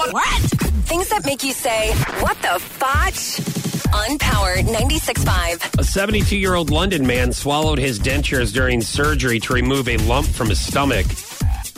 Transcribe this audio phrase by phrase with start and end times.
[0.00, 0.12] What?
[0.14, 0.40] what?
[0.88, 3.38] Things that make you say, what the fotch?
[3.94, 5.78] On Power 96.5.
[5.78, 10.26] A 72 year old London man swallowed his dentures during surgery to remove a lump
[10.26, 11.04] from his stomach.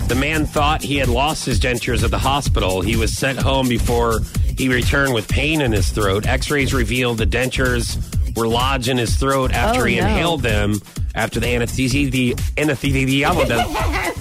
[0.06, 2.80] The man thought he had lost his dentures at the hospital.
[2.80, 4.20] He was sent home before
[4.56, 6.24] he returned with pain in his throat.
[6.26, 7.96] X rays revealed the dentures
[8.36, 10.06] were lodged in his throat after Oh, he no.
[10.06, 10.80] inhaled them
[11.16, 13.64] after the anesthesi- the anesthesiologist,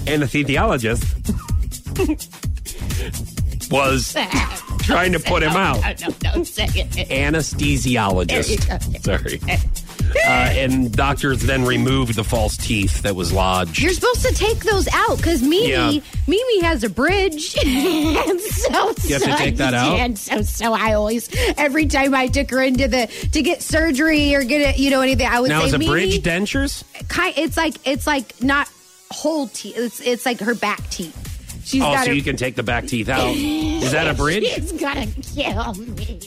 [0.06, 2.32] anesthesiologist
[3.72, 4.14] was
[4.82, 5.80] trying to put him out.
[6.00, 7.08] No, no, say it.
[7.08, 9.02] Anesthesiologist.
[9.02, 9.40] Sorry.
[10.14, 13.78] Uh, and doctors then removed the false teeth that was lodged.
[13.80, 16.00] You're supposed to take those out because Mimi, Yeah.
[16.26, 17.56] Mimi has a bridge.
[17.64, 18.70] and so,
[19.04, 19.98] You have to so- take that out?
[19.98, 24.34] And so, so I always, every time I took her into the to get surgery
[24.34, 26.84] or get it, you know, anything, I would now, say, is a Mimi, bridge dentures?
[27.08, 28.68] ki- it's like it's like not
[29.10, 29.76] whole teeth.
[29.78, 31.31] It's it's like her back teeth.
[31.64, 33.28] She's Oh, so her, you can take the back teeth out.
[33.36, 34.44] Is that a bridge?
[34.44, 36.20] She's gonna kill me.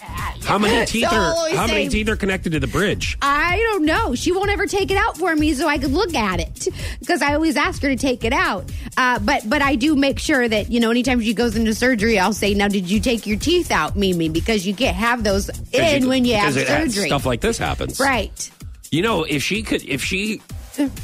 [0.00, 3.18] How many teeth So are how many teeth are connected to the bridge?
[3.20, 4.14] I don't know.
[4.14, 6.68] She won't ever take it out for me, so I could look at it
[7.00, 8.70] because I always ask her to take it out.
[8.96, 12.18] Uh, but but I do make sure that you know anytime she goes into surgery,
[12.18, 14.30] I'll say, "Now, did you take your teeth out, Mimi?
[14.30, 18.50] Because you can't have those in when you have surgery." Stuff like this happens, right.
[18.90, 20.40] You know, if she could, if she,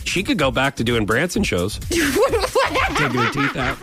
[0.04, 3.78] she could go back to doing Branson shows, taking her teeth out.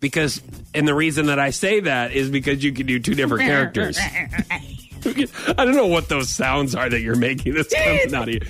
[0.00, 0.40] Because,
[0.74, 3.98] and the reason that I say that is because you can do two different characters.
[5.06, 7.54] I don't know what those sounds are that you're making.
[7.54, 8.40] That's coming out of you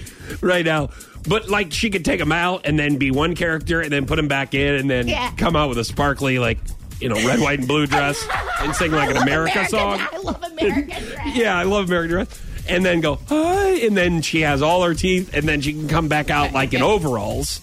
[0.40, 0.90] right now.
[1.28, 4.16] But like, she could take them out and then be one character, and then put
[4.16, 5.30] them back in, and then Yeah.
[5.36, 6.58] come out with a sparkly, like,
[7.00, 8.24] you know, red, white, and blue dress,
[8.60, 10.00] and sing like an America American- song.
[10.12, 11.36] I love American dress.
[11.36, 12.40] Yeah, I love American Dress.
[12.68, 15.86] And then go, hi, and then she has all her teeth, and then she can
[15.88, 17.60] come back out like in overalls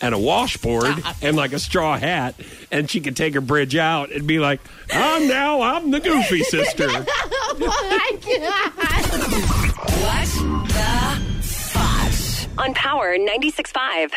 [0.00, 2.34] and a washboard and like a straw hat,
[2.70, 4.60] and she can take her bridge out and be like,
[4.92, 6.88] I'm now, I'm the goofy sister.
[7.56, 8.72] Oh my god!
[10.02, 10.26] What
[10.68, 12.48] the fotch?
[12.58, 14.10] On Power 96.5.